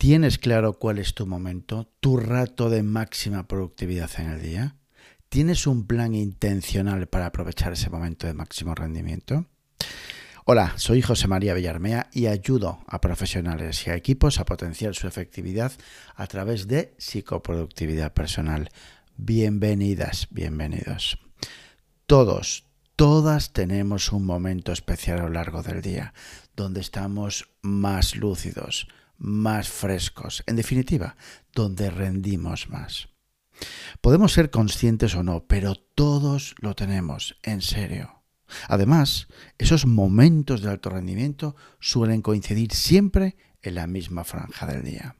¿Tienes 0.00 0.38
claro 0.38 0.78
cuál 0.78 0.98
es 0.98 1.12
tu 1.12 1.26
momento, 1.26 1.92
tu 2.00 2.16
rato 2.16 2.70
de 2.70 2.82
máxima 2.82 3.46
productividad 3.46 4.10
en 4.16 4.30
el 4.30 4.40
día? 4.40 4.76
¿Tienes 5.28 5.66
un 5.66 5.86
plan 5.86 6.14
intencional 6.14 7.06
para 7.06 7.26
aprovechar 7.26 7.74
ese 7.74 7.90
momento 7.90 8.26
de 8.26 8.32
máximo 8.32 8.74
rendimiento? 8.74 9.44
Hola, 10.46 10.72
soy 10.76 11.02
José 11.02 11.28
María 11.28 11.52
Villarmea 11.52 12.08
y 12.14 12.28
ayudo 12.28 12.82
a 12.86 13.02
profesionales 13.02 13.86
y 13.86 13.90
a 13.90 13.94
equipos 13.94 14.40
a 14.40 14.46
potenciar 14.46 14.94
su 14.94 15.06
efectividad 15.06 15.70
a 16.14 16.26
través 16.28 16.66
de 16.66 16.94
psicoproductividad 16.96 18.14
personal. 18.14 18.70
Bienvenidas, 19.18 20.28
bienvenidos. 20.30 21.18
Todos, 22.06 22.64
todas 22.96 23.52
tenemos 23.52 24.12
un 24.12 24.24
momento 24.24 24.72
especial 24.72 25.18
a 25.18 25.24
lo 25.24 25.28
largo 25.28 25.62
del 25.62 25.82
día, 25.82 26.14
donde 26.56 26.80
estamos 26.80 27.50
más 27.60 28.16
lúcidos, 28.16 28.88
más 29.20 29.68
frescos, 29.68 30.42
en 30.46 30.56
definitiva, 30.56 31.16
donde 31.54 31.90
rendimos 31.90 32.68
más. 32.68 33.08
Podemos 34.00 34.32
ser 34.32 34.50
conscientes 34.50 35.14
o 35.14 35.22
no, 35.22 35.44
pero 35.46 35.74
todos 35.76 36.54
lo 36.58 36.74
tenemos, 36.74 37.36
en 37.42 37.60
serio. 37.60 38.22
Además, 38.66 39.28
esos 39.58 39.86
momentos 39.86 40.62
de 40.62 40.70
alto 40.70 40.90
rendimiento 40.90 41.54
suelen 41.78 42.22
coincidir 42.22 42.72
siempre 42.72 43.36
en 43.62 43.74
la 43.76 43.86
misma 43.86 44.24
franja 44.24 44.66
del 44.66 44.82
día. 44.82 45.16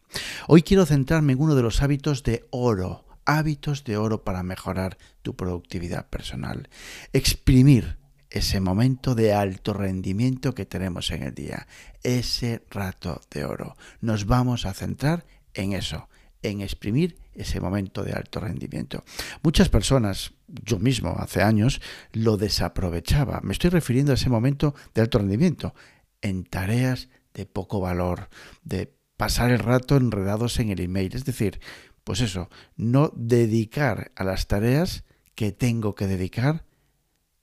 Hoy 0.48 0.62
quiero 0.62 0.86
centrarme 0.86 1.34
en 1.34 1.40
uno 1.40 1.54
de 1.54 1.62
los 1.62 1.82
hábitos 1.82 2.24
de 2.24 2.46
oro, 2.50 3.04
hábitos 3.26 3.84
de 3.84 3.98
oro 3.98 4.24
para 4.24 4.42
mejorar 4.42 4.96
tu 5.22 5.36
productividad 5.36 6.08
personal. 6.08 6.68
Exprimir 7.12 7.99
ese 8.30 8.60
momento 8.60 9.14
de 9.14 9.34
alto 9.34 9.72
rendimiento 9.72 10.54
que 10.54 10.66
tenemos 10.66 11.10
en 11.10 11.24
el 11.24 11.34
día, 11.34 11.66
ese 12.02 12.62
rato 12.70 13.20
de 13.30 13.44
oro. 13.44 13.76
Nos 14.00 14.26
vamos 14.26 14.66
a 14.66 14.72
centrar 14.72 15.26
en 15.52 15.72
eso, 15.72 16.08
en 16.42 16.60
exprimir 16.60 17.18
ese 17.34 17.60
momento 17.60 18.04
de 18.04 18.12
alto 18.12 18.40
rendimiento. 18.40 19.04
Muchas 19.42 19.68
personas, 19.68 20.32
yo 20.46 20.78
mismo 20.78 21.16
hace 21.18 21.42
años, 21.42 21.80
lo 22.12 22.36
desaprovechaba. 22.36 23.40
Me 23.42 23.52
estoy 23.52 23.70
refiriendo 23.70 24.12
a 24.12 24.14
ese 24.14 24.30
momento 24.30 24.74
de 24.94 25.02
alto 25.02 25.18
rendimiento 25.18 25.74
en 26.22 26.44
tareas 26.44 27.08
de 27.34 27.46
poco 27.46 27.80
valor, 27.80 28.28
de 28.62 28.94
pasar 29.16 29.50
el 29.50 29.58
rato 29.58 29.96
enredados 29.96 30.58
en 30.60 30.70
el 30.70 30.80
email. 30.80 31.14
Es 31.14 31.24
decir, 31.24 31.60
pues 32.04 32.20
eso, 32.20 32.48
no 32.76 33.12
dedicar 33.14 34.12
a 34.14 34.24
las 34.24 34.46
tareas 34.46 35.04
que 35.34 35.52
tengo 35.52 35.94
que 35.94 36.06
dedicar 36.06 36.64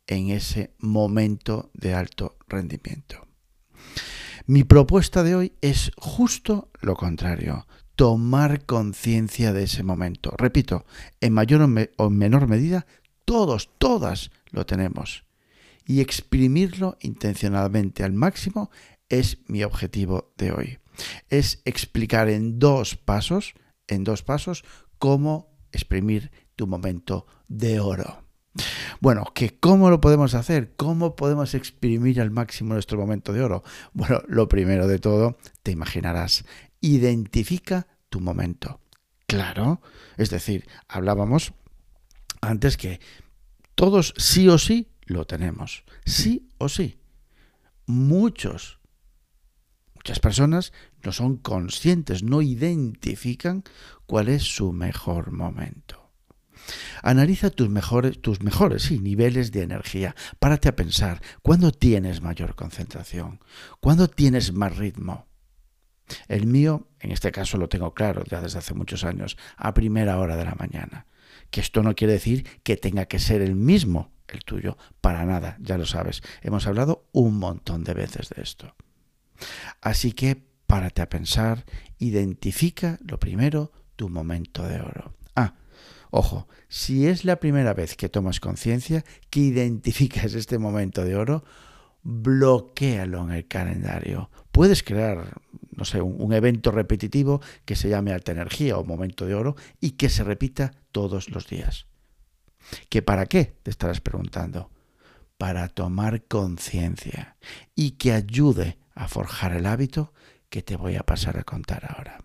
en 0.07 0.31
ese 0.31 0.73
momento 0.79 1.69
de 1.73 1.93
alto 1.93 2.37
rendimiento. 2.47 3.27
Mi 4.45 4.63
propuesta 4.63 5.23
de 5.23 5.35
hoy 5.35 5.53
es 5.61 5.91
justo 5.97 6.71
lo 6.81 6.95
contrario, 6.95 7.67
tomar 7.97 8.65
conciencia 8.65 9.51
de 9.51 9.63
ese 9.63 9.83
momento. 9.83 10.33
Repito, 10.37 10.85
en 11.19 11.33
mayor 11.33 11.67
o, 11.97 12.09
menor 12.09 12.47
medida, 12.47 12.85
todos, 13.25 13.69
todas 13.77 14.31
lo 14.51 14.65
tenemos. 14.65 15.25
Y 15.85 15.99
exprimirlo 15.99 16.97
intencionalmente 17.01 18.03
al 18.03 18.13
máximo 18.13 18.71
es 19.09 19.39
mi 19.47 19.63
objetivo 19.63 20.33
de 20.37 20.51
hoy. 20.51 20.79
Es 21.29 21.61
explicar 21.65 22.29
en 22.29 22.59
dos 22.59 22.95
pasos, 22.95 23.53
en 23.87 24.03
dos 24.03 24.23
pasos, 24.23 24.63
cómo 24.99 25.57
exprimir 25.71 26.31
tu 26.55 26.67
momento 26.67 27.25
de 27.47 27.79
oro. 27.79 28.26
Bueno, 28.99 29.25
¿que 29.33 29.57
¿cómo 29.59 29.89
lo 29.89 30.01
podemos 30.01 30.33
hacer? 30.33 30.73
¿Cómo 30.75 31.15
podemos 31.15 31.53
exprimir 31.53 32.21
al 32.21 32.31
máximo 32.31 32.73
nuestro 32.73 32.97
momento 32.97 33.33
de 33.33 33.41
oro? 33.41 33.63
Bueno, 33.93 34.21
lo 34.27 34.47
primero 34.47 34.87
de 34.87 34.99
todo, 34.99 35.37
te 35.63 35.71
imaginarás, 35.71 36.45
identifica 36.81 37.87
tu 38.09 38.19
momento. 38.19 38.79
Claro, 39.27 39.81
es 40.17 40.29
decir, 40.29 40.67
hablábamos 40.87 41.53
antes 42.41 42.77
que 42.77 42.99
todos 43.75 44.13
sí 44.17 44.47
o 44.47 44.57
sí 44.57 44.87
lo 45.05 45.25
tenemos, 45.25 45.83
sí 46.05 46.49
o 46.57 46.69
sí. 46.69 46.99
Muchos, 47.85 48.79
muchas 49.95 50.19
personas 50.19 50.73
no 51.03 51.11
son 51.11 51.37
conscientes, 51.37 52.23
no 52.23 52.41
identifican 52.41 53.63
cuál 54.05 54.29
es 54.29 54.43
su 54.43 54.73
mejor 54.73 55.31
momento. 55.31 56.06
Analiza 57.01 57.49
tus 57.49 57.69
mejores, 57.69 58.21
tus 58.21 58.41
mejores 58.41 58.91
niveles 58.91 59.51
de 59.51 59.63
energía. 59.63 60.15
Párate 60.39 60.69
a 60.69 60.75
pensar, 60.75 61.21
¿cuándo 61.41 61.71
tienes 61.71 62.21
mayor 62.21 62.55
concentración? 62.55 63.39
¿Cuándo 63.79 64.07
tienes 64.07 64.53
más 64.53 64.77
ritmo? 64.77 65.27
El 66.27 66.47
mío, 66.47 66.87
en 66.99 67.11
este 67.11 67.31
caso 67.31 67.57
lo 67.57 67.69
tengo 67.69 67.93
claro 67.93 68.23
ya 68.29 68.41
desde 68.41 68.59
hace 68.59 68.73
muchos 68.73 69.03
años, 69.03 69.37
a 69.57 69.73
primera 69.73 70.19
hora 70.19 70.37
de 70.37 70.45
la 70.45 70.55
mañana. 70.55 71.05
Que 71.51 71.61
esto 71.61 71.83
no 71.83 71.95
quiere 71.95 72.13
decir 72.13 72.47
que 72.63 72.77
tenga 72.77 73.05
que 73.05 73.19
ser 73.19 73.41
el 73.41 73.55
mismo 73.55 74.11
el 74.27 74.43
tuyo, 74.43 74.77
para 75.01 75.25
nada, 75.25 75.57
ya 75.59 75.77
lo 75.77 75.85
sabes. 75.85 76.21
Hemos 76.41 76.67
hablado 76.67 77.07
un 77.11 77.37
montón 77.37 77.83
de 77.83 77.93
veces 77.93 78.29
de 78.29 78.41
esto. 78.41 78.75
Así 79.81 80.11
que 80.11 80.35
párate 80.65 81.01
a 81.01 81.09
pensar, 81.09 81.65
identifica 81.97 82.99
lo 83.01 83.19
primero 83.19 83.71
tu 83.95 84.09
momento 84.09 84.63
de 84.63 84.81
oro. 84.81 85.16
Ojo, 86.11 86.47
si 86.67 87.07
es 87.07 87.25
la 87.25 87.39
primera 87.39 87.73
vez 87.73 87.95
que 87.95 88.09
tomas 88.09 88.39
conciencia, 88.39 89.03
que 89.29 89.41
identificas 89.41 90.33
este 90.33 90.57
momento 90.57 91.03
de 91.03 91.15
oro, 91.15 91.43
bloquéalo 92.03 93.23
en 93.23 93.31
el 93.31 93.47
calendario. 93.47 94.29
Puedes 94.51 94.83
crear, 94.83 95.41
no 95.71 95.85
sé, 95.85 96.01
un, 96.01 96.31
evento 96.33 96.71
repetitivo 96.71 97.41
que 97.65 97.75
se 97.75 97.89
llame 97.89 98.13
alta 98.13 98.31
energía 98.31 98.77
o 98.77 98.85
momento 98.85 99.25
de 99.25 99.35
oro 99.35 99.55
y 99.81 99.91
que 99.91 100.09
se 100.09 100.23
repita 100.23 100.71
todos 100.91 101.29
los 101.29 101.47
días. 101.47 101.85
¿Que 102.89 103.01
para 103.01 103.25
qué? 103.25 103.57
Te 103.63 103.71
estarás 103.71 104.01
preguntando. 104.01 104.71
Para 105.37 105.67
tomar 105.67 106.23
conciencia 106.23 107.37
y 107.75 107.91
que 107.91 108.13
ayude 108.13 108.79
a 108.95 109.07
forjar 109.07 109.53
el 109.53 109.65
hábito 109.65 110.13
que 110.49 110.63
te 110.63 110.75
voy 110.75 110.95
a 110.95 111.03
pasar 111.03 111.37
a 111.37 111.43
contar 111.43 111.85
ahora. 111.93 112.23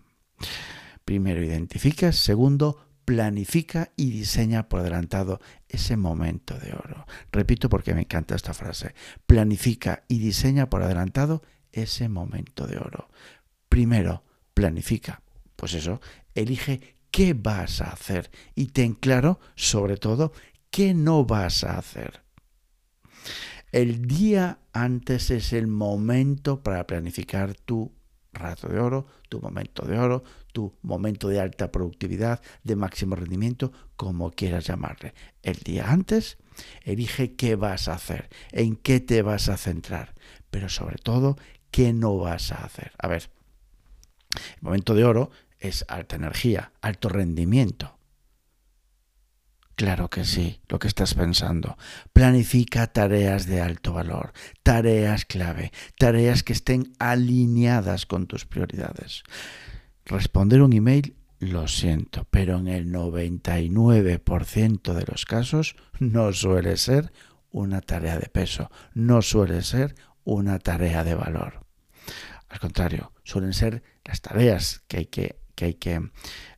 Primero 1.05 1.43
identificas, 1.43 2.15
segundo 2.15 2.87
planifica 3.05 3.91
y 3.95 4.11
diseña 4.11 4.69
por 4.69 4.81
adelantado 4.81 5.39
ese 5.67 5.97
momento 5.97 6.57
de 6.57 6.73
oro. 6.73 7.05
Repito 7.31 7.69
porque 7.69 7.93
me 7.93 8.01
encanta 8.01 8.35
esta 8.35 8.53
frase. 8.53 8.93
Planifica 9.25 10.03
y 10.07 10.19
diseña 10.19 10.69
por 10.69 10.83
adelantado 10.83 11.43
ese 11.71 12.09
momento 12.09 12.67
de 12.67 12.77
oro. 12.77 13.09
Primero, 13.69 14.23
planifica. 14.53 15.21
Pues 15.55 15.73
eso, 15.73 16.01
elige 16.35 16.97
qué 17.11 17.33
vas 17.33 17.81
a 17.81 17.91
hacer 17.91 18.31
y 18.55 18.67
ten 18.67 18.93
claro, 18.93 19.39
sobre 19.55 19.97
todo, 19.97 20.33
qué 20.69 20.93
no 20.93 21.25
vas 21.25 21.63
a 21.63 21.77
hacer. 21.77 22.23
El 23.71 24.07
día 24.07 24.59
antes 24.71 25.31
es 25.31 25.53
el 25.53 25.67
momento 25.67 26.61
para 26.61 26.85
planificar 26.85 27.55
tu 27.55 27.91
rato 28.33 28.67
de 28.67 28.79
oro, 28.79 29.05
tu 29.29 29.39
momento 29.39 29.85
de 29.85 29.97
oro, 29.97 30.23
tu 30.51 30.73
momento 30.81 31.27
de 31.27 31.39
alta 31.39 31.71
productividad, 31.71 32.41
de 32.63 32.75
máximo 32.75 33.15
rendimiento, 33.15 33.71
como 33.95 34.31
quieras 34.31 34.65
llamarle. 34.65 35.13
El 35.41 35.57
día 35.57 35.91
antes, 35.91 36.37
elige 36.83 37.35
qué 37.35 37.55
vas 37.55 37.87
a 37.87 37.93
hacer, 37.93 38.29
en 38.51 38.75
qué 38.75 38.99
te 38.99 39.21
vas 39.21 39.49
a 39.49 39.57
centrar, 39.57 40.13
pero 40.51 40.69
sobre 40.69 40.97
todo, 40.97 41.37
qué 41.71 41.93
no 41.93 42.17
vas 42.17 42.51
a 42.51 42.63
hacer. 42.63 42.91
A 42.97 43.07
ver, 43.07 43.29
el 44.35 44.61
momento 44.61 44.95
de 44.95 45.03
oro 45.03 45.31
es 45.59 45.85
alta 45.87 46.15
energía, 46.15 46.73
alto 46.81 47.09
rendimiento. 47.09 47.97
Claro 49.75 50.09
que 50.09 50.23
sí, 50.23 50.61
lo 50.69 50.77
que 50.77 50.87
estás 50.87 51.15
pensando. 51.15 51.77
Planifica 52.13 52.87
tareas 52.87 53.47
de 53.47 53.61
alto 53.61 53.93
valor, 53.93 54.33
tareas 54.61 55.25
clave, 55.25 55.71
tareas 55.97 56.43
que 56.43 56.53
estén 56.53 56.93
alineadas 56.99 58.05
con 58.05 58.27
tus 58.27 58.45
prioridades. 58.45 59.23
Responder 60.05 60.61
un 60.61 60.73
email, 60.73 61.15
lo 61.39 61.67
siento, 61.67 62.27
pero 62.29 62.59
en 62.59 62.67
el 62.67 62.91
99% 62.91 64.93
de 64.93 65.05
los 65.09 65.25
casos 65.25 65.75
no 65.99 66.31
suele 66.33 66.77
ser 66.77 67.11
una 67.49 67.81
tarea 67.81 68.19
de 68.19 68.29
peso, 68.29 68.69
no 68.93 69.21
suele 69.21 69.63
ser 69.63 69.95
una 70.23 70.59
tarea 70.59 71.03
de 71.03 71.15
valor. 71.15 71.65
Al 72.47 72.59
contrario, 72.59 73.11
suelen 73.23 73.53
ser 73.53 73.81
las 74.05 74.21
tareas 74.21 74.83
que 74.87 74.97
hay 74.97 75.05
que, 75.07 75.39
que, 75.55 75.65
hay 75.65 75.73
que 75.73 76.11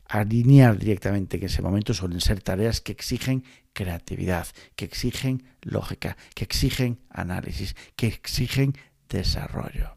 alinear 0.08 0.78
directamente 0.78 1.38
que 1.40 1.46
ese 1.46 1.62
momento 1.62 1.94
suelen 1.94 2.20
ser 2.20 2.42
tareas 2.42 2.80
que 2.80 2.92
exigen 2.92 3.44
creatividad, 3.72 4.46
que 4.74 4.84
exigen 4.84 5.44
lógica, 5.62 6.16
que 6.34 6.44
exigen 6.44 7.00
análisis, 7.10 7.74
que 7.96 8.06
exigen 8.06 8.74
desarrollo. 9.08 9.96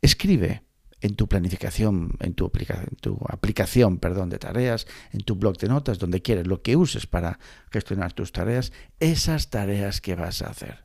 Escribe 0.00 0.62
en 1.00 1.16
tu 1.16 1.28
planificación, 1.28 2.12
en 2.20 2.34
tu, 2.34 2.50
en 2.54 2.96
tu 3.00 3.18
aplicación 3.28 3.98
perdón, 3.98 4.30
de 4.30 4.38
tareas, 4.38 4.86
en 5.10 5.20
tu 5.20 5.34
blog 5.34 5.58
de 5.58 5.68
notas, 5.68 5.98
donde 5.98 6.22
quieres, 6.22 6.46
lo 6.46 6.62
que 6.62 6.76
uses 6.76 7.06
para 7.06 7.38
gestionar 7.70 8.12
tus 8.12 8.30
tareas, 8.30 8.72
esas 9.00 9.50
tareas 9.50 10.00
que 10.00 10.14
vas 10.14 10.42
a 10.42 10.50
hacer. 10.50 10.84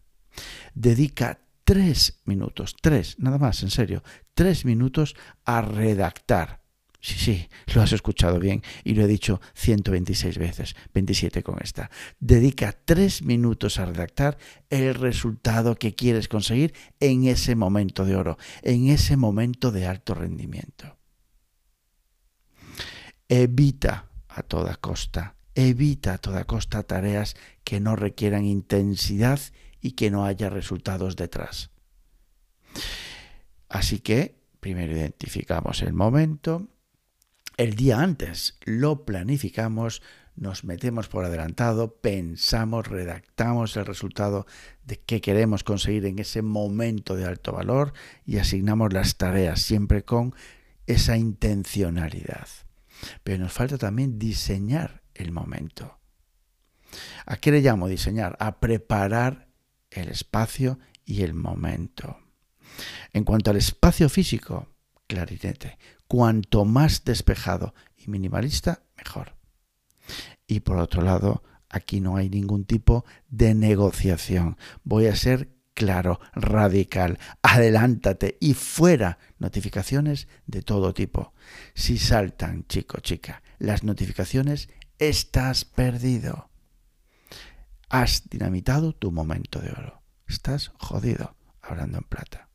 Dedica 0.73 1.39
tres 1.63 2.21
minutos, 2.25 2.75
tres, 2.81 3.19
nada 3.19 3.37
más, 3.37 3.61
en 3.61 3.69
serio, 3.69 4.03
tres 4.33 4.65
minutos 4.65 5.15
a 5.45 5.61
redactar. 5.61 6.61
Sí, 7.07 7.17
sí, 7.17 7.47
lo 7.73 7.81
has 7.81 7.93
escuchado 7.93 8.37
bien 8.37 8.61
y 8.83 8.93
lo 8.93 9.05
he 9.05 9.07
dicho 9.07 9.39
126 9.53 10.37
veces, 10.37 10.75
27 10.93 11.41
con 11.41 11.57
esta. 11.63 11.89
Dedica 12.19 12.77
tres 12.83 13.21
minutos 13.21 13.79
a 13.79 13.85
redactar 13.85 14.37
el 14.69 14.93
resultado 14.93 15.75
que 15.75 15.95
quieres 15.95 16.27
conseguir 16.27 16.73
en 16.99 17.23
ese 17.23 17.55
momento 17.55 18.03
de 18.03 18.17
oro, 18.17 18.37
en 18.61 18.89
ese 18.89 19.15
momento 19.15 19.71
de 19.71 19.87
alto 19.87 20.15
rendimiento. 20.15 20.97
Evita 23.29 24.09
a 24.27 24.43
toda 24.43 24.75
costa, 24.75 25.37
evita 25.55 26.15
a 26.15 26.17
toda 26.17 26.43
costa 26.43 26.83
tareas 26.83 27.37
que 27.63 27.79
no 27.79 27.95
requieran 27.95 28.43
intensidad 28.43 29.39
y 29.79 29.91
que 29.91 30.11
no 30.11 30.25
haya 30.25 30.49
resultados 30.49 31.15
detrás. 31.15 31.69
Así 33.69 33.99
que 33.99 34.41
primero 34.59 34.91
identificamos 34.91 35.81
el 35.83 35.93
momento, 35.93 36.67
el 37.57 37.75
día 37.75 37.99
antes 37.99 38.57
lo 38.65 39.03
planificamos, 39.03 40.03
nos 40.35 40.63
metemos 40.63 41.07
por 41.07 41.25
adelantado, 41.25 41.95
pensamos, 41.95 42.87
redactamos 42.87 43.75
el 43.75 43.85
resultado 43.87 44.45
de 44.85 44.99
qué 44.99 45.19
queremos 45.19 45.63
conseguir 45.63 46.05
en 46.05 46.19
ese 46.19 46.43
momento 46.43 47.15
de 47.15 47.25
alto 47.25 47.51
valor 47.53 47.93
y 48.25 48.37
asignamos 48.37 48.93
las 48.93 49.17
tareas 49.17 49.61
siempre 49.61 50.03
con 50.05 50.35
esa 50.85 51.17
intencionalidad. 51.17 52.47
Pero 53.23 53.39
nos 53.39 53.53
falta 53.53 53.79
también 53.79 54.19
diseñar 54.19 55.01
el 55.15 55.31
momento. 55.31 55.99
¿A 57.25 57.37
qué 57.37 57.51
le 57.51 57.61
llamo 57.61 57.87
diseñar? 57.87 58.37
A 58.39 58.59
preparar 58.59 59.47
el 59.89 60.09
espacio 60.09 60.79
y 61.05 61.23
el 61.23 61.33
momento. 61.33 62.19
En 63.13 63.23
cuanto 63.23 63.49
al 63.49 63.57
espacio 63.57 64.09
físico, 64.09 64.67
clarinete. 65.07 65.77
Cuanto 66.07 66.65
más 66.65 67.03
despejado 67.03 67.73
y 67.97 68.09
minimalista, 68.09 68.83
mejor. 68.97 69.35
Y 70.47 70.61
por 70.61 70.77
otro 70.77 71.01
lado, 71.01 71.43
aquí 71.69 71.99
no 71.99 72.15
hay 72.15 72.29
ningún 72.29 72.65
tipo 72.65 73.05
de 73.29 73.53
negociación. 73.53 74.57
Voy 74.83 75.07
a 75.07 75.15
ser 75.15 75.49
claro, 75.73 76.19
radical, 76.33 77.19
adelántate 77.43 78.37
y 78.39 78.55
fuera 78.55 79.19
notificaciones 79.37 80.27
de 80.47 80.63
todo 80.63 80.93
tipo. 80.93 81.33
Si 81.75 81.99
saltan, 81.99 82.65
chico, 82.67 82.99
chica, 82.99 83.43
las 83.59 83.83
notificaciones, 83.83 84.69
estás 84.97 85.65
perdido. 85.65 86.49
Has 87.89 88.27
dinamitado 88.29 88.93
tu 88.93 89.11
momento 89.11 89.59
de 89.59 89.71
oro. 89.71 90.01
Estás 90.27 90.71
jodido, 90.79 91.35
hablando 91.61 91.99
en 91.99 92.03
plata. 92.05 92.46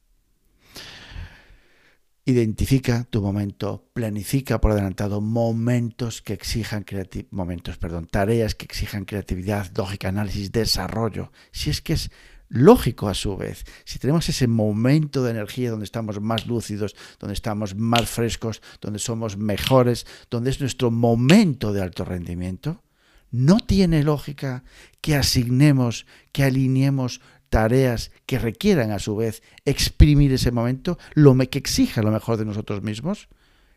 Identifica 2.25 3.03
tu 3.11 3.21
momento, 3.21 3.91
planifica 3.93 4.61
por 4.61 4.71
adelantado 4.71 5.21
momentos 5.21 6.23
que 6.23 6.35
exijan 6.35 6.85
momentos, 7.33 7.79
perdón, 7.79 8.07
tareas 8.07 8.55
que 8.55 8.65
exijan 8.65 9.05
creatividad, 9.05 9.73
lógica, 9.77 10.09
análisis, 10.09 10.53
desarrollo. 10.53 11.33
Si 11.51 11.69
es 11.69 11.81
que 11.81 11.95
es 11.95 12.13
lógico 12.49 13.09
a 13.09 13.15
su 13.15 13.37
vez, 13.37 13.65
si 13.85 13.99
tenemos 13.99 14.29
ese 14.29 14.47
momento 14.47 15.25
de 15.25 15.33
energía 15.33 15.73
donde 15.73 15.85
estamos 15.85 16.21
más 16.21 16.47
lúcidos, 16.47 16.95
donde 17.19 17.35
estamos 17.35 17.75
más 17.75 18.09
frescos, 18.09 18.63
donde 18.81 19.01
somos 19.01 19.37
mejores, 19.37 20.07
donde 20.31 20.51
es 20.51 20.61
nuestro 20.61 20.93
momento 20.93 21.73
de 21.73 21.83
alto 21.83 22.05
rendimiento, 22.05 22.85
no 23.33 23.59
tiene 23.59 24.05
lógica 24.05 24.63
que 25.01 25.17
asignemos, 25.17 26.07
que 26.31 26.45
alineemos 26.45 27.21
tareas 27.53 28.11
que 28.25 28.39
requieran 28.39 28.93
a 28.93 28.99
su 28.99 29.15
vez 29.15 29.43
exprimir 29.67 30.33
ese 30.33 30.51
momento, 30.51 30.99
lo 31.13 31.37
que 31.37 31.59
exija 31.59 32.01
lo 32.03 32.11
mejor 32.11 32.39
de 32.39 32.47
nosotros 32.47 32.83
mismos? 32.83 33.29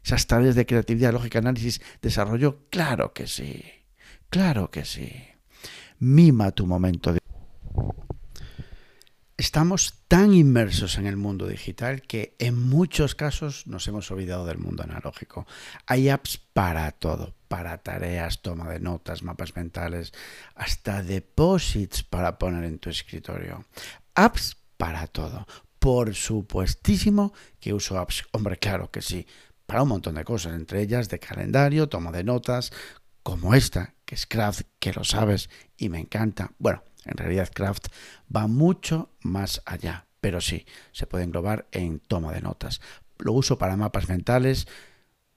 Esas 0.01 0.27
tareas 0.27 0.55
de 0.55 0.65
creatividad, 0.65 1.11
lógica, 1.11 1.39
análisis, 1.39 1.81
desarrollo, 2.01 2.61
claro 2.69 3.11
que 3.13 3.27
sí, 3.27 3.63
claro 4.29 4.71
que 4.71 4.85
sí. 4.85 5.11
Mima 5.99 6.51
tu 6.51 6.65
momento 6.65 7.11
de... 7.11 7.19
Estamos 9.37 10.05
tan 10.07 10.33
inmersos 10.33 10.97
en 10.97 11.05
el 11.05 11.17
mundo 11.17 11.45
digital 11.45 12.01
que 12.01 12.35
en 12.39 12.57
muchos 12.57 13.13
casos 13.13 13.67
nos 13.67 13.85
hemos 13.89 14.09
olvidado 14.09 14.45
del 14.45 14.57
mundo 14.57 14.83
analógico. 14.83 15.45
Hay 15.85 16.07
apps 16.07 16.37
para 16.37 16.89
todo, 16.91 17.35
para 17.55 17.77
tareas, 17.77 18.41
toma 18.41 18.67
de 18.67 18.81
notas, 18.81 19.23
mapas 19.23 19.55
mentales, 19.55 20.11
hasta 20.55 21.01
deposits 21.01 22.03
para 22.03 22.37
poner 22.37 22.65
en 22.65 22.79
tu 22.79 22.89
escritorio. 22.89 23.63
Apps 24.13 24.57
para 24.75 25.07
todo. 25.07 25.47
Por 25.79 26.13
supuestísimo 26.15 27.31
que 27.61 27.73
uso 27.73 27.97
apps. 27.97 28.25
Hombre, 28.33 28.57
claro 28.57 28.91
que 28.91 29.01
sí. 29.01 29.25
Para 29.65 29.83
un 29.83 29.87
montón 29.87 30.15
de 30.15 30.25
cosas, 30.25 30.53
entre 30.53 30.81
ellas 30.81 31.07
de 31.07 31.17
calendario, 31.17 31.87
toma 31.87 32.11
de 32.11 32.25
notas, 32.25 32.73
como 33.23 33.55
esta, 33.55 33.93
que 34.03 34.15
es 34.15 34.25
Craft, 34.25 34.63
que 34.77 34.91
lo 34.91 35.05
sabes 35.05 35.49
y 35.77 35.87
me 35.87 36.01
encanta. 36.01 36.51
Bueno, 36.59 36.83
en 37.05 37.15
realidad 37.15 37.49
Craft 37.53 37.87
va 38.35 38.47
mucho 38.47 39.15
más 39.21 39.61
allá, 39.65 40.07
pero 40.19 40.41
sí, 40.41 40.65
se 40.91 41.07
puede 41.07 41.23
englobar 41.23 41.69
en 41.71 41.99
toma 41.99 42.33
de 42.33 42.41
notas. 42.41 42.81
Lo 43.17 43.31
uso 43.31 43.57
para 43.57 43.77
mapas 43.77 44.09
mentales, 44.09 44.67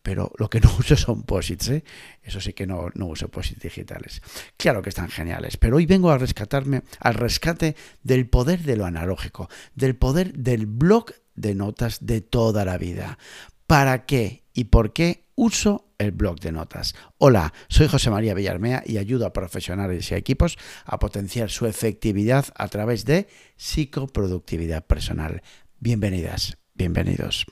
pero 0.08 0.32
lo 0.38 0.48
que 0.48 0.58
no 0.58 0.74
uso 0.78 0.96
son 0.96 1.22
posits, 1.24 1.68
¿eh? 1.68 1.84
eso 2.22 2.40
sí 2.40 2.54
que 2.54 2.66
no, 2.66 2.88
no 2.94 3.08
uso 3.08 3.28
posits 3.28 3.60
digitales. 3.60 4.22
Claro 4.56 4.80
que 4.80 4.88
están 4.88 5.10
geniales, 5.10 5.58
pero 5.58 5.76
hoy 5.76 5.84
vengo 5.84 6.10
a 6.10 6.16
rescatarme 6.16 6.80
al 6.98 7.12
rescate 7.12 7.76
del 8.02 8.26
poder 8.26 8.62
de 8.62 8.76
lo 8.76 8.86
analógico, 8.86 9.50
del 9.74 9.96
poder 9.96 10.32
del 10.32 10.64
blog 10.64 11.12
de 11.34 11.54
notas 11.54 12.06
de 12.06 12.22
toda 12.22 12.64
la 12.64 12.78
vida. 12.78 13.18
¿Para 13.66 14.06
qué 14.06 14.44
y 14.54 14.64
por 14.64 14.94
qué 14.94 15.26
uso 15.34 15.90
el 15.98 16.12
blog 16.12 16.40
de 16.40 16.52
notas. 16.52 16.94
Hola, 17.18 17.52
soy 17.68 17.86
José 17.88 18.08
María 18.08 18.32
Villarmea 18.32 18.82
y 18.86 18.96
ayudo 18.96 19.26
a 19.26 19.34
profesionales 19.34 20.10
y 20.10 20.14
equipos 20.14 20.56
a 20.86 20.98
potenciar 20.98 21.50
su 21.50 21.66
efectividad 21.66 22.46
a 22.56 22.68
través 22.68 23.04
de 23.04 23.28
psicoproductividad 23.56 24.86
personal. 24.86 25.42
Bienvenidas, 25.80 26.56
bienvenidos. 26.74 27.44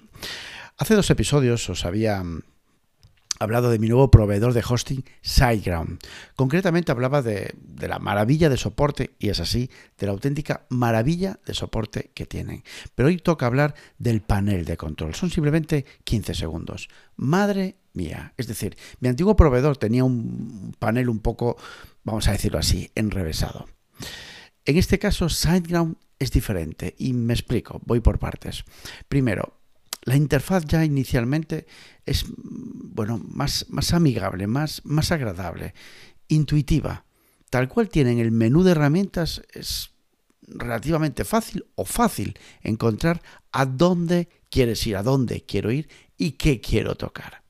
Hace 0.79 0.95
dos 0.95 1.09
episodios 1.09 1.71
os 1.71 1.87
había 1.87 2.23
hablado 3.39 3.71
de 3.71 3.79
mi 3.79 3.89
nuevo 3.89 4.11
proveedor 4.11 4.53
de 4.53 4.63
hosting, 4.69 5.05
SiteGround. 5.23 5.99
Concretamente 6.35 6.93
hablaba 6.93 7.23
de, 7.23 7.55
la 7.79 7.99
maravilla 7.99 8.51
de 8.51 8.59
soporte, 8.59 9.15
y 9.19 9.31
es 9.31 9.41
así, 9.41 9.71
de 9.99 10.07
la 10.07 10.13
auténtica 10.13 10.67
maravilla 10.69 11.41
de 11.47 11.55
soporte 11.55 12.11
que 12.13 12.27
tienen. 12.27 12.63
Pero 12.95 13.09
hoy 13.09 13.17
toca 13.17 13.47
hablar 13.47 13.75
del 13.99 14.21
panel 14.21 14.67
de 14.67 14.77
control. 14.77 15.15
Son 15.15 15.31
simplemente 15.31 15.87
15 16.05 16.35
segundos. 16.35 16.89
Madre 17.17 17.77
mía. 17.95 18.35
Es 18.37 18.47
decir, 18.47 18.77
mi 19.01 19.09
antiguo 19.09 19.35
proveedor 19.35 19.79
tenía 19.79 20.05
un 20.05 20.75
panel 20.79 21.09
un 21.09 21.21
poco, 21.21 21.57
vamos 22.05 22.29
a 22.29 22.33
decirlo 22.33 22.59
así, 22.59 22.91
enrevesado. 22.95 23.67
En 24.67 24.77
este 24.77 24.99
caso, 24.99 25.31
SiteGround 25.31 25.97
es 26.19 26.33
diferente 26.33 26.95
y 26.99 27.15
me 27.15 27.33
explico, 27.33 27.81
voy 27.87 28.01
por 28.01 28.19
partes. 28.19 28.65
Primero, 29.09 29.56
la 30.07 30.17
interfaz 30.17 30.65
ya 30.67 30.85
inicialmente 30.85 31.67
es 32.07 32.25
bueno, 32.39 33.19
más, 33.19 33.67
más 33.69 33.93
amigable, 33.93 34.47
más, 34.47 34.81
más 34.85 35.11
agradable, 35.11 35.75
intuitiva. 36.29 37.05
Tal 37.51 37.69
cual 37.69 37.89
tienen 37.89 38.21
el 38.21 38.31
menú 38.31 38.63
de 38.63 38.71
herramientas, 38.71 39.43
es 39.53 39.91
relativamente 40.43 41.25
fácil 41.25 41.67
o 41.75 41.85
fácil 41.85 42.39
encontrar 42.63 43.21
a 43.51 43.67
dónde 43.67 44.29
quieres 44.49 44.87
ir, 44.87 44.97
a 44.97 45.03
dónde 45.03 45.45
quiero 45.45 45.73
ir 45.73 45.89
y 46.17 46.33
qué 46.33 46.61
quiero 46.61 46.95
tocar 46.95 47.46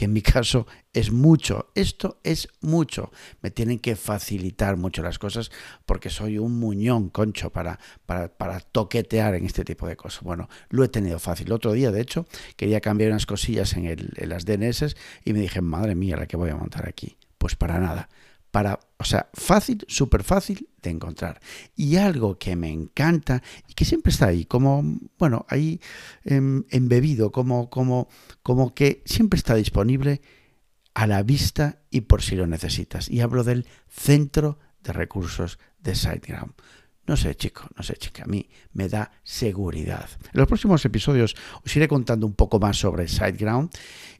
que 0.00 0.06
en 0.06 0.14
mi 0.14 0.22
caso 0.22 0.66
es 0.94 1.12
mucho. 1.12 1.72
Esto 1.74 2.20
es 2.24 2.48
mucho. 2.62 3.12
Me 3.42 3.50
tienen 3.50 3.78
que 3.78 3.96
facilitar 3.96 4.78
mucho 4.78 5.02
las 5.02 5.18
cosas 5.18 5.50
porque 5.84 6.08
soy 6.08 6.38
un 6.38 6.58
muñón, 6.58 7.10
concho, 7.10 7.50
para, 7.50 7.78
para, 8.06 8.60
toquetear 8.60 9.34
en 9.34 9.44
este 9.44 9.62
tipo 9.62 9.86
de 9.86 9.96
cosas. 9.96 10.22
Bueno, 10.22 10.48
lo 10.70 10.84
he 10.84 10.88
tenido 10.88 11.18
fácil. 11.18 11.52
Otro 11.52 11.72
día, 11.72 11.90
de 11.90 12.00
hecho, 12.00 12.24
quería 12.56 12.80
cambiar 12.80 13.10
unas 13.10 13.26
cosillas 13.26 13.74
en, 13.74 13.84
el, 13.84 14.14
en 14.16 14.30
las 14.30 14.46
DNS 14.46 14.96
y 15.22 15.34
me 15.34 15.40
dije, 15.40 15.60
madre 15.60 15.94
mía, 15.94 16.16
la 16.16 16.24
que 16.24 16.38
voy 16.38 16.48
a 16.48 16.56
montar 16.56 16.88
aquí. 16.88 17.18
Pues 17.36 17.54
para 17.54 17.78
nada 17.78 18.08
para, 18.50 18.80
o 18.98 19.04
sea, 19.04 19.30
fácil, 19.32 19.84
súper 19.88 20.24
fácil 20.24 20.68
de 20.82 20.90
encontrar. 20.90 21.40
Y 21.76 21.96
algo 21.96 22.38
que 22.38 22.56
me 22.56 22.70
encanta 22.70 23.42
y 23.68 23.74
que 23.74 23.84
siempre 23.84 24.10
está 24.10 24.26
ahí, 24.26 24.44
como, 24.44 24.82
bueno, 25.18 25.46
ahí 25.48 25.80
em, 26.24 26.64
embebido, 26.70 27.30
como, 27.30 27.70
como, 27.70 28.08
como 28.42 28.74
que 28.74 29.02
siempre 29.04 29.38
está 29.38 29.54
disponible 29.54 30.20
a 30.94 31.06
la 31.06 31.22
vista 31.22 31.82
y 31.90 32.02
por 32.02 32.22
si 32.22 32.36
lo 32.36 32.46
necesitas. 32.46 33.08
Y 33.08 33.20
hablo 33.20 33.44
del 33.44 33.66
centro 33.88 34.58
de 34.82 34.92
recursos 34.92 35.58
de 35.78 35.94
SiteGround. 35.94 36.52
No 37.06 37.16
sé, 37.16 37.34
chico, 37.34 37.68
no 37.76 37.82
sé, 37.82 37.94
chica, 37.96 38.24
a 38.24 38.26
mí 38.26 38.48
me 38.72 38.88
da 38.88 39.10
seguridad. 39.22 40.08
En 40.32 40.38
los 40.38 40.46
próximos 40.46 40.84
episodios 40.84 41.34
os 41.64 41.76
iré 41.76 41.88
contando 41.88 42.26
un 42.26 42.34
poco 42.34 42.58
más 42.58 42.76
sobre 42.76 43.08
SiteGround 43.08 43.70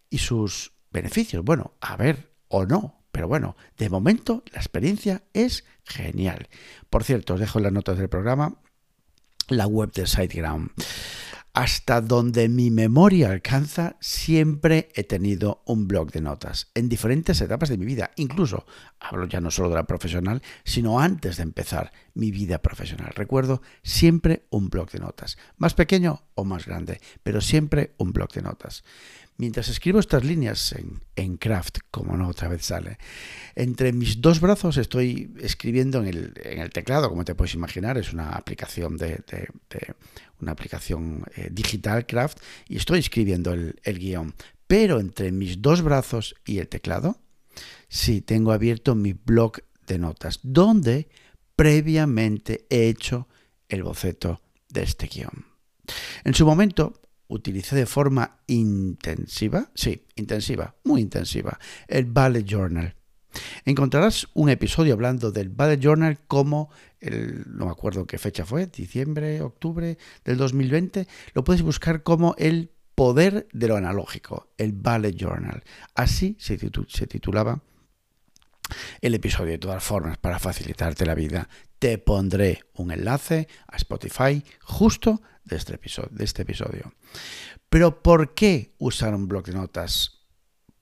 y 0.08 0.18
sus 0.18 0.72
beneficios. 0.90 1.44
Bueno, 1.44 1.74
a 1.80 1.96
ver 1.96 2.32
o 2.48 2.66
no, 2.66 2.99
pero 3.20 3.28
bueno, 3.28 3.54
de 3.76 3.90
momento 3.90 4.42
la 4.50 4.60
experiencia 4.60 5.24
es 5.34 5.66
genial. 5.84 6.48
Por 6.88 7.04
cierto, 7.04 7.34
os 7.34 7.40
dejo 7.40 7.58
en 7.58 7.64
las 7.64 7.72
notas 7.74 7.98
del 7.98 8.08
programa 8.08 8.54
la 9.48 9.66
web 9.66 9.92
de 9.92 10.06
SiteGround 10.06 10.70
hasta 11.52 12.00
donde 12.00 12.48
mi 12.48 12.70
memoria 12.70 13.30
alcanza, 13.30 13.96
siempre 14.00 14.88
he 14.94 15.04
tenido 15.04 15.62
un 15.66 15.88
blog 15.88 16.12
de 16.12 16.20
notas 16.20 16.70
en 16.74 16.88
diferentes 16.88 17.40
etapas 17.40 17.68
de 17.68 17.76
mi 17.76 17.84
vida. 17.84 18.12
Incluso, 18.16 18.64
hablo 19.00 19.26
ya 19.26 19.40
no 19.40 19.50
solo 19.50 19.68
de 19.70 19.74
la 19.74 19.86
profesional, 19.86 20.42
sino 20.64 21.00
antes 21.00 21.36
de 21.38 21.42
empezar 21.42 21.92
mi 22.20 22.30
vida 22.30 22.58
profesional. 22.58 23.12
Recuerdo 23.14 23.62
siempre 23.82 24.44
un 24.50 24.68
blog 24.68 24.90
de 24.90 24.98
notas, 24.98 25.38
más 25.56 25.72
pequeño 25.72 26.22
o 26.34 26.44
más 26.44 26.66
grande, 26.66 27.00
pero 27.22 27.40
siempre 27.40 27.94
un 27.96 28.12
blog 28.12 28.30
de 28.32 28.42
notas. 28.42 28.84
Mientras 29.38 29.70
escribo 29.70 29.98
estas 30.00 30.22
líneas 30.22 30.74
en, 31.16 31.36
Craft, 31.38 31.78
como 31.90 32.18
no 32.18 32.28
otra 32.28 32.48
vez 32.48 32.62
sale, 32.62 32.98
entre 33.54 33.94
mis 33.94 34.20
dos 34.20 34.38
brazos 34.38 34.76
estoy 34.76 35.32
escribiendo 35.40 36.04
en 36.04 36.08
el, 36.44 36.70
teclado, 36.70 37.08
como 37.08 37.24
te 37.24 37.34
puedes 37.34 37.54
imaginar, 37.54 37.96
es 37.96 38.12
una 38.12 38.32
aplicación 38.32 38.98
de, 38.98 39.24
una 40.42 40.52
aplicación 40.52 41.24
eh, 41.36 41.48
digital 41.50 42.04
Craft, 42.04 42.38
y 42.68 42.76
estoy 42.76 42.98
escribiendo 42.98 43.54
el, 43.54 43.80
el 43.82 43.98
guion. 43.98 44.34
Pero 44.66 45.00
entre 45.00 45.32
mis 45.32 45.62
dos 45.62 45.80
brazos 45.80 46.34
y 46.44 46.58
el 46.58 46.68
teclado, 46.68 47.16
sí 47.88 48.20
tengo 48.20 48.52
abierto 48.52 48.94
mi 48.94 49.14
blog 49.14 49.62
de 49.86 49.98
notas, 49.98 50.40
donde 50.42 51.08
previamente 51.60 52.64
he 52.70 52.88
hecho 52.88 53.28
el 53.68 53.82
boceto 53.82 54.40
de 54.70 54.82
este 54.82 55.08
guion. 55.08 55.44
En 56.24 56.32
su 56.32 56.46
momento 56.46 57.02
utilicé 57.28 57.76
de 57.76 57.84
forma 57.84 58.38
intensiva, 58.46 59.70
sí, 59.74 60.06
intensiva, 60.16 60.74
muy 60.84 61.02
intensiva, 61.02 61.58
el 61.86 62.06
Ballet 62.06 62.46
Journal. 62.46 62.96
Encontrarás 63.66 64.26
un 64.32 64.48
episodio 64.48 64.94
hablando 64.94 65.32
del 65.32 65.50
Ballet 65.50 65.78
Journal 65.78 66.20
como, 66.26 66.70
el, 66.98 67.44
no 67.46 67.66
me 67.66 67.72
acuerdo 67.72 68.06
qué 68.06 68.16
fecha 68.16 68.46
fue, 68.46 68.66
diciembre, 68.66 69.42
octubre 69.42 69.98
del 70.24 70.38
2020, 70.38 71.06
lo 71.34 71.44
puedes 71.44 71.60
buscar 71.60 72.02
como 72.02 72.34
el 72.38 72.70
poder 72.94 73.48
de 73.52 73.68
lo 73.68 73.76
analógico, 73.76 74.48
el 74.56 74.72
Ballet 74.72 75.14
Journal. 75.14 75.62
Así 75.94 76.38
se, 76.40 76.58
se 76.88 77.06
titulaba 77.06 77.60
el 79.00 79.14
episodio. 79.14 79.52
De 79.52 79.58
todas 79.58 79.82
formas, 79.82 80.18
para 80.18 80.38
facilitarte 80.38 81.06
la 81.06 81.14
vida, 81.14 81.48
te 81.78 81.98
pondré 81.98 82.64
un 82.74 82.92
enlace 82.92 83.48
a 83.66 83.76
Spotify 83.76 84.44
justo 84.62 85.22
de 85.44 85.56
este 85.56 85.74
episodio. 85.74 86.10
De 86.12 86.24
este 86.24 86.42
episodio. 86.42 86.94
Pero 87.68 88.02
¿por 88.02 88.34
qué 88.34 88.74
usar 88.78 89.14
un 89.14 89.28
blog 89.28 89.44
de 89.46 89.54
notas? 89.54 90.26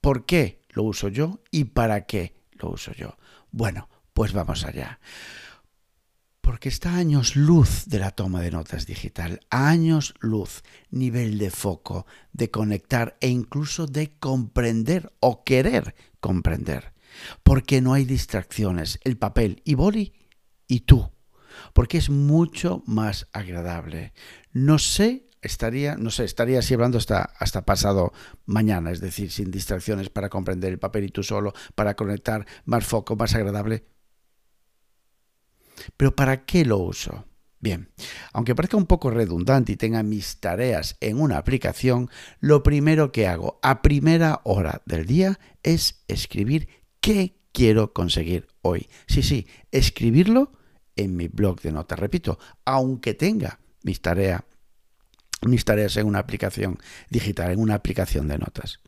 ¿Por 0.01 0.25
qué 0.25 0.65
lo 0.69 0.83
uso 0.83 1.07
yo 1.07 1.41
y 1.51 1.65
para 1.65 2.05
qué 2.05 2.43
lo 2.51 2.71
uso 2.71 2.93
yo? 2.93 3.17
Bueno, 3.51 3.89
pues 4.13 4.33
vamos 4.33 4.65
allá. 4.65 4.99
Porque 6.41 6.69
está 6.69 6.95
a 6.95 6.97
años 6.97 7.35
luz 7.35 7.85
de 7.85 7.99
la 7.99 8.11
toma 8.11 8.41
de 8.41 8.51
notas 8.51 8.87
digital, 8.87 9.39
años 9.49 10.15
luz, 10.19 10.63
nivel 10.89 11.37
de 11.37 11.51
foco, 11.51 12.07
de 12.33 12.49
conectar 12.49 13.17
e 13.21 13.27
incluso 13.27 13.85
de 13.85 14.17
comprender 14.17 15.13
o 15.19 15.43
querer 15.43 15.95
comprender 16.19 16.93
porque 17.43 17.81
no 17.81 17.93
hay 17.93 18.05
distracciones, 18.05 18.99
el 19.03 19.17
papel 19.17 19.61
y 19.65 19.75
boli 19.75 20.13
y 20.67 20.81
tú, 20.81 21.11
porque 21.73 21.97
es 21.97 22.09
mucho 22.09 22.83
más 22.85 23.27
agradable. 23.33 24.13
No 24.51 24.79
sé, 24.79 25.29
estaría, 25.41 25.95
no 25.95 26.11
sé, 26.11 26.25
estaría 26.25 26.59
así 26.59 26.73
hablando 26.73 26.97
hasta, 26.97 27.21
hasta 27.37 27.65
pasado 27.65 28.13
mañana, 28.45 28.91
es 28.91 29.01
decir, 29.01 29.31
sin 29.31 29.51
distracciones 29.51 30.09
para 30.09 30.29
comprender 30.29 30.71
el 30.71 30.79
papel 30.79 31.05
y 31.05 31.09
tú 31.09 31.23
solo, 31.23 31.53
para 31.75 31.95
conectar 31.95 32.45
más 32.65 32.85
foco, 32.85 33.15
más 33.15 33.35
agradable. 33.35 33.85
Pero 35.97 36.15
¿para 36.15 36.45
qué 36.45 36.65
lo 36.65 36.77
uso? 36.77 37.25
Bien, 37.61 37.89
aunque 38.31 38.55
parezca 38.55 38.77
un 38.77 38.85
poco 38.85 39.09
redundante 39.11 39.73
y 39.73 39.75
tenga 39.75 40.01
mis 40.01 40.39
tareas 40.39 40.95
en 41.01 41.19
una 41.19 41.37
aplicación, 41.37 42.09
lo 42.39 42.63
primero 42.63 43.11
que 43.11 43.27
hago 43.27 43.59
a 43.61 43.81
primera 43.81 44.39
hora 44.45 44.81
del 44.85 45.05
día 45.05 45.39
es 45.61 46.05
escribir 46.07 46.69
¿Qué 46.99 47.35
quiero 47.51 47.93
conseguir 47.93 48.47
hoy? 48.61 48.89
Sí, 49.07 49.23
sí, 49.23 49.47
escribirlo 49.71 50.51
en 50.95 51.15
mi 51.15 51.27
blog 51.27 51.61
de 51.61 51.71
notas. 51.71 51.99
Repito, 51.99 52.39
aunque 52.65 53.13
tenga 53.13 53.59
mis 53.83 54.01
tareas, 54.01 54.43
en 55.41 56.05
una 56.07 56.19
aplicación 56.19 56.77
digital, 57.09 57.51
en 57.51 57.59
una 57.59 57.75
aplicación 57.75 58.27
de 58.27 58.37
notas. 58.37 58.79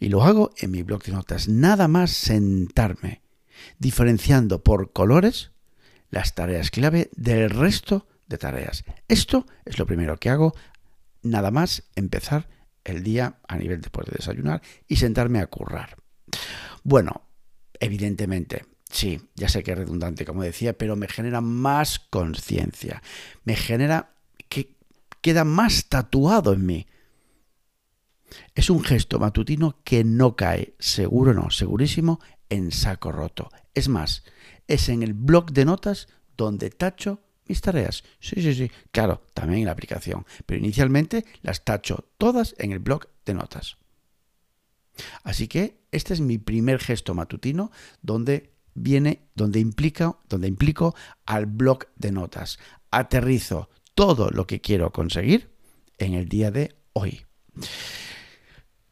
Y 0.00 0.08
lo 0.08 0.22
hago 0.24 0.52
en 0.58 0.70
mi 0.72 0.82
blog 0.82 1.02
de 1.04 1.12
notas. 1.12 1.48
Nada 1.48 1.86
más 1.86 2.10
sentarme, 2.10 3.22
diferenciando 3.78 4.62
por 4.62 4.92
colores 4.92 5.52
las 6.10 6.34
tareas 6.34 6.70
clave 6.70 7.10
del 7.14 7.50
resto 7.50 8.06
de 8.26 8.38
tareas. 8.38 8.84
Esto 9.08 9.46
es 9.64 9.78
lo 9.78 9.86
primero 9.86 10.16
que 10.18 10.30
hago, 10.30 10.54
nada 11.22 11.50
más 11.50 11.84
empezar 11.94 12.48
el 12.84 13.02
día 13.02 13.38
a 13.46 13.56
nivel 13.56 13.80
después 13.80 14.06
de 14.06 14.16
desayunar 14.16 14.62
y 14.88 14.96
sentarme 14.96 15.38
a 15.38 15.46
currar. 15.46 16.01
Bueno, 16.84 17.22
evidentemente, 17.78 18.66
sí, 18.90 19.20
ya 19.34 19.48
sé 19.48 19.62
que 19.62 19.72
es 19.72 19.78
redundante, 19.78 20.24
como 20.24 20.42
decía, 20.42 20.76
pero 20.76 20.96
me 20.96 21.08
genera 21.08 21.40
más 21.40 21.98
conciencia, 21.98 23.02
me 23.44 23.56
genera 23.56 24.14
que 24.48 24.76
queda 25.20 25.44
más 25.44 25.88
tatuado 25.88 26.52
en 26.52 26.66
mí. 26.66 26.86
Es 28.54 28.70
un 28.70 28.82
gesto 28.82 29.18
matutino 29.18 29.78
que 29.84 30.04
no 30.04 30.36
cae, 30.36 30.74
seguro 30.78 31.34
no, 31.34 31.50
segurísimo, 31.50 32.20
en 32.48 32.70
saco 32.70 33.12
roto. 33.12 33.50
Es 33.74 33.88
más, 33.88 34.24
es 34.66 34.88
en 34.88 35.02
el 35.02 35.14
blog 35.14 35.52
de 35.52 35.64
notas 35.64 36.08
donde 36.36 36.70
tacho 36.70 37.20
mis 37.46 37.60
tareas. 37.60 38.04
Sí, 38.20 38.40
sí, 38.42 38.54
sí, 38.54 38.70
claro, 38.90 39.22
también 39.34 39.60
en 39.60 39.66
la 39.66 39.72
aplicación, 39.72 40.26
pero 40.46 40.58
inicialmente 40.58 41.24
las 41.42 41.64
tacho 41.64 42.10
todas 42.18 42.54
en 42.58 42.72
el 42.72 42.78
blog 42.78 43.08
de 43.24 43.34
notas. 43.34 43.76
Así 45.22 45.48
que 45.48 45.82
este 45.90 46.14
es 46.14 46.20
mi 46.20 46.38
primer 46.38 46.78
gesto 46.78 47.14
matutino 47.14 47.70
donde 48.02 48.52
viene, 48.74 49.28
donde 49.34 49.60
implica, 49.60 50.16
donde 50.28 50.48
implico 50.48 50.94
al 51.26 51.46
blog 51.46 51.86
de 51.96 52.12
notas. 52.12 52.58
Aterrizo 52.90 53.70
todo 53.94 54.30
lo 54.30 54.46
que 54.46 54.60
quiero 54.60 54.92
conseguir 54.92 55.50
en 55.98 56.14
el 56.14 56.28
día 56.28 56.50
de 56.50 56.74
hoy. 56.92 57.24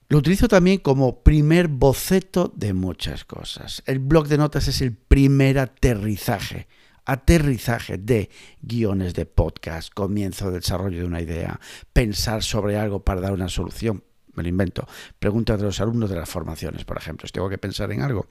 Lo 0.09 0.19
utilizo 0.19 0.49
también 0.49 0.79
como 0.79 1.23
primer 1.23 1.69
boceto 1.69 2.53
de 2.57 2.73
muchas 2.73 3.25
cosas. 3.25 3.83
El 3.87 4.01
blog 4.01 4.27
de 4.27 4.39
notas 4.39 4.67
es 4.67 4.81
el 4.81 4.93
primer 4.93 5.59
aterrizaje, 5.59 6.67
aterrizaje 7.05 7.97
de 7.97 8.29
guiones 8.61 9.15
de 9.15 9.27
podcast, 9.27 9.93
comienzo 9.95 10.51
del 10.51 10.63
desarrollo 10.63 10.99
de 10.99 11.05
una 11.05 11.21
idea, 11.21 11.61
pensar 11.93 12.43
sobre 12.43 12.77
algo 12.77 13.05
para 13.05 13.21
dar 13.21 13.33
una 13.33 13.49
solución, 13.49 14.03
me 14.35 14.43
lo 14.43 14.49
invento, 14.49 14.87
preguntas 15.19 15.59
de 15.59 15.67
los 15.67 15.81
alumnos 15.81 16.11
de 16.11 16.17
las 16.17 16.29
formaciones, 16.29 16.85
por 16.85 16.97
ejemplo, 16.97 17.27
si 17.27 17.33
tengo 17.33 17.49
que 17.49 17.59
pensar 17.59 17.91
en 17.93 18.03
algo, 18.03 18.27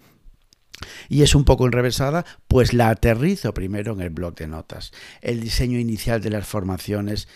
y 1.10 1.24
es 1.24 1.36
un 1.36 1.44
poco 1.44 1.66
enrevesada, 1.66 2.26
pues 2.48 2.74
la 2.74 2.90
aterrizo 2.90 3.54
primero 3.54 3.94
en 3.94 4.02
el 4.02 4.10
blog 4.10 4.36
de 4.36 4.48
notas. 4.48 4.92
El 5.22 5.42
diseño 5.42 5.80
inicial 5.80 6.22
de 6.22 6.30
las 6.30 6.48
formaciones 6.48 7.28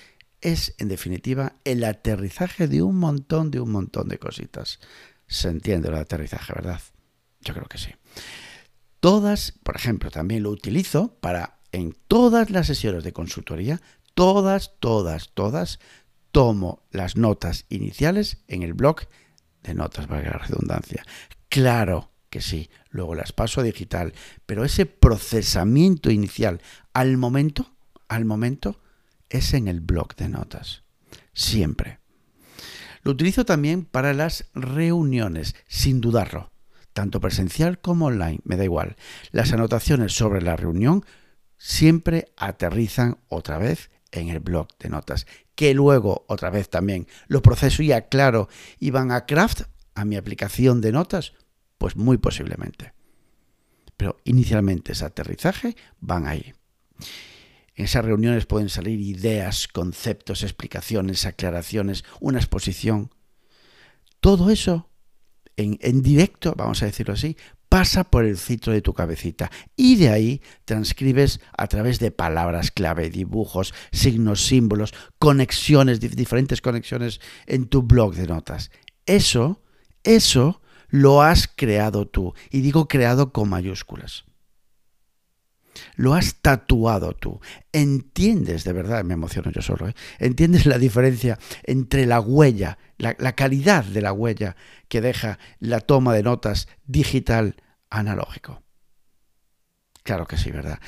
es, 0.41 0.75
en 0.77 0.87
definitiva, 0.87 1.53
el 1.63 1.83
aterrizaje 1.83 2.67
de 2.67 2.81
un 2.81 2.97
montón, 2.97 3.51
de 3.51 3.59
un 3.59 3.71
montón 3.71 4.07
de 4.09 4.19
cositas. 4.19 4.79
Se 5.27 5.49
entiende 5.49 5.89
el 5.89 5.95
aterrizaje, 5.95 6.53
¿verdad? 6.53 6.81
Yo 7.41 7.53
creo 7.53 7.65
que 7.65 7.77
sí. 7.77 7.91
Todas, 8.99 9.53
por 9.63 9.75
ejemplo, 9.75 10.11
también 10.11 10.43
lo 10.43 10.49
utilizo 10.49 11.17
para, 11.19 11.59
en 11.71 11.95
todas 12.07 12.49
las 12.49 12.67
sesiones 12.67 13.03
de 13.03 13.13
consultoría, 13.13 13.81
todas, 14.13 14.73
todas, 14.79 15.31
todas, 15.33 15.79
tomo 16.33 16.81
las 16.91 17.15
notas 17.15 17.65
iniciales 17.69 18.37
en 18.49 18.63
el 18.63 18.73
blog 18.73 19.07
de 19.61 19.75
notas, 19.75 20.07
para 20.07 20.23
la 20.23 20.39
redundancia. 20.39 21.05
Claro 21.47 22.11
que 22.29 22.41
sí, 22.41 22.69
luego 22.89 23.15
las 23.15 23.31
paso 23.31 23.61
a 23.61 23.63
digital, 23.63 24.13
pero 24.45 24.65
ese 24.65 24.87
procesamiento 24.87 26.09
inicial 26.09 26.59
al 26.91 27.17
momento, 27.17 27.71
al 28.09 28.25
momento, 28.25 28.81
es 29.29 29.53
en 29.53 29.67
el 29.67 29.79
blog 29.79 30.15
de 30.15 30.27
notas. 30.27 30.83
Siempre. 31.33 31.99
Lo 33.03 33.11
utilizo 33.11 33.45
también 33.45 33.85
para 33.85 34.13
las 34.13 34.49
reuniones, 34.55 35.55
sin 35.67 36.01
dudarlo, 36.01 36.51
tanto 36.93 37.21
presencial 37.21 37.79
como 37.79 38.07
online, 38.07 38.39
me 38.43 38.57
da 38.57 38.63
igual. 38.63 38.95
Las 39.31 39.53
anotaciones 39.53 40.13
sobre 40.13 40.41
la 40.41 40.55
reunión 40.55 41.05
siempre 41.57 42.33
aterrizan 42.37 43.19
otra 43.29 43.59
vez 43.59 43.91
en 44.13 44.29
el 44.29 44.39
blog 44.39 44.67
de 44.79 44.89
notas, 44.89 45.27
que 45.55 45.73
luego 45.73 46.25
otra 46.27 46.49
vez 46.49 46.69
también 46.69 47.07
lo 47.27 47.41
proceso 47.41 47.83
y 47.83 47.91
aclaro 47.91 48.47
y 48.79 48.91
van 48.91 49.11
a 49.11 49.25
Craft, 49.25 49.63
a 49.95 50.05
mi 50.05 50.15
aplicación 50.15 50.81
de 50.81 50.91
notas, 50.91 51.33
pues 51.77 51.95
muy 51.95 52.17
posiblemente. 52.17 52.93
Pero 53.97 54.17
inicialmente 54.23 54.93
ese 54.93 55.05
aterrizaje 55.05 55.75
van 55.99 56.27
ahí. 56.27 56.53
En 57.75 57.85
esas 57.85 58.05
reuniones 58.05 58.45
pueden 58.45 58.69
salir 58.69 58.99
ideas, 58.99 59.67
conceptos, 59.67 60.43
explicaciones, 60.43 61.25
aclaraciones, 61.25 62.03
una 62.19 62.39
exposición. 62.39 63.11
Todo 64.19 64.49
eso 64.49 64.89
en, 65.57 65.77
en 65.81 66.01
directo, 66.01 66.53
vamos 66.55 66.81
a 66.83 66.85
decirlo 66.85 67.13
así, 67.13 67.37
pasa 67.73 68.03
por 68.03 68.23
el 68.23 68.37
filtro 68.37 68.71
de 68.71 68.83
tu 68.83 68.93
cabecita 68.93 69.49
y 69.75 69.95
de 69.95 70.09
ahí 70.09 70.43
transcribes 70.63 71.39
a 71.57 71.65
través 71.65 71.97
de 71.97 72.11
palabras 72.11 72.69
clave, 72.69 73.09
dibujos, 73.09 73.73
signos, 73.91 74.45
símbolos, 74.45 74.93
conexiones, 75.17 75.99
diferentes 75.99 76.61
conexiones 76.61 77.19
en 77.47 77.65
tu 77.65 77.81
blog 77.81 78.13
de 78.13 78.27
notas. 78.27 78.69
Eso, 79.07 79.63
eso 80.03 80.61
lo 80.89 81.23
has 81.23 81.47
creado 81.47 82.07
tú. 82.07 82.35
Y 82.51 82.61
digo 82.61 82.87
creado 82.87 83.33
con 83.33 83.49
mayúsculas. 83.49 84.25
Lo 85.95 86.13
has 86.13 86.35
tatuado 86.35 87.13
tú. 87.13 87.39
Entiendes, 87.71 88.65
de 88.65 88.73
verdad, 88.73 89.03
me 89.03 89.15
emociono 89.15 89.49
yo 89.49 89.63
solo, 89.63 89.87
¿eh? 89.87 89.95
entiendes 90.19 90.67
la 90.67 90.77
diferencia 90.77 91.39
entre 91.63 92.05
la 92.05 92.19
huella, 92.19 92.77
la, 92.99 93.15
la 93.17 93.33
calidad 93.33 93.83
de 93.83 94.03
la 94.03 94.13
huella 94.13 94.55
que 94.89 95.01
deja 95.01 95.39
la 95.57 95.79
toma 95.79 96.13
de 96.13 96.21
notas 96.21 96.67
digital 96.85 97.55
analógico. 97.93 98.63
Claro 100.03 100.25
que 100.25 100.37
sí, 100.37 100.51
¿verdad? 100.51 100.79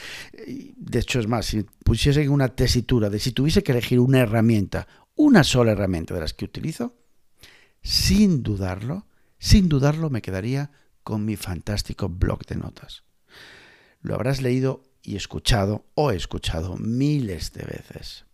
De 0.75 1.00
hecho, 1.00 1.19
es 1.19 1.27
más, 1.27 1.45
si 1.45 1.63
pusiese 1.63 2.27
una 2.27 2.50
tesitura 2.50 3.09
de 3.09 3.19
si 3.19 3.31
tuviese 3.31 3.63
que 3.63 3.71
elegir 3.71 4.00
una 4.00 4.19
herramienta, 4.19 4.88
una 5.15 5.43
sola 5.43 5.71
herramienta 5.71 6.13
de 6.13 6.19
las 6.19 6.33
que 6.33 6.45
utilizo, 6.45 6.97
sin 7.81 8.43
dudarlo, 8.43 9.07
sin 9.39 9.69
dudarlo 9.69 10.09
me 10.09 10.21
quedaría 10.21 10.71
con 11.03 11.24
mi 11.24 11.38
fantástico 11.38 12.09
blog 12.09 12.45
de 12.45 12.55
notas. 12.55 13.03
Lo 14.01 14.15
habrás 14.15 14.41
leído 14.41 14.83
y 15.01 15.15
escuchado 15.15 15.85
o 15.95 16.12
escuchado 16.12 16.75
miles 16.77 17.53
de 17.53 17.63
veces. 17.63 18.25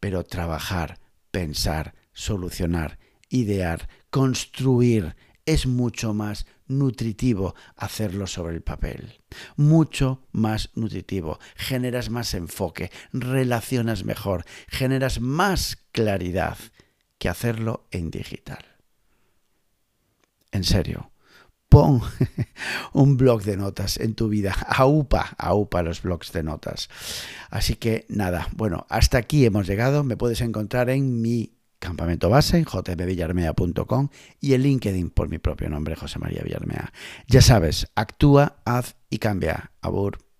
Pero 0.00 0.24
trabajar, 0.24 0.98
pensar, 1.30 1.94
solucionar, 2.12 2.98
idear, 3.28 3.88
construir 4.10 5.16
es 5.46 5.66
mucho 5.66 6.14
más 6.14 6.46
nutritivo 6.66 7.54
hacerlo 7.76 8.26
sobre 8.26 8.54
el 8.54 8.62
papel. 8.62 9.20
Mucho 9.56 10.26
más 10.32 10.70
nutritivo. 10.74 11.38
Generas 11.56 12.10
más 12.10 12.34
enfoque, 12.34 12.90
relacionas 13.12 14.04
mejor, 14.04 14.44
generas 14.68 15.20
más 15.20 15.78
claridad 15.92 16.58
que 17.18 17.28
hacerlo 17.28 17.86
en 17.90 18.10
digital. 18.10 18.64
En 20.50 20.64
serio, 20.64 21.12
pon 21.68 22.02
un 22.92 23.16
blog 23.16 23.42
de 23.42 23.56
notas 23.56 23.96
en 23.98 24.14
tu 24.14 24.28
vida. 24.28 24.52
Aupa, 24.68 25.34
aupa 25.38 25.82
los 25.82 26.02
blogs 26.02 26.32
de 26.32 26.42
notas. 26.42 26.90
Así 27.50 27.76
que 27.76 28.04
nada, 28.08 28.48
bueno, 28.54 28.86
hasta 28.90 29.18
aquí 29.18 29.46
hemos 29.46 29.66
llegado. 29.66 30.04
Me 30.04 30.16
puedes 30.16 30.40
encontrar 30.42 30.90
en 30.90 31.22
mi 31.22 31.54
campamento 31.82 32.30
base 32.30 32.56
en 32.56 32.64
jpvillarmea.com 32.64 34.08
y 34.40 34.54
en 34.54 34.62
LinkedIn 34.62 35.10
por 35.10 35.28
mi 35.28 35.38
propio 35.38 35.68
nombre, 35.68 35.96
José 35.96 36.18
María 36.18 36.42
Villarmea. 36.42 36.92
Ya 37.26 37.42
sabes, 37.42 37.88
actúa, 37.96 38.56
haz 38.64 38.96
y 39.10 39.18
cambia. 39.18 39.72
Abur. 39.82 40.31